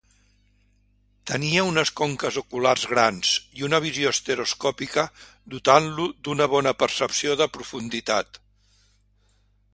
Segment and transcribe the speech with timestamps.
[1.31, 5.05] Tenia unes conques oculars grans i una visió estereoscòpica,
[5.55, 8.45] dotant-lo d'una bona percepció de profunditat.